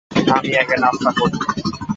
আমি 0.31 0.49
আগে 0.55 0.75
নাস্তা 0.77 1.09
করব। 1.17 1.35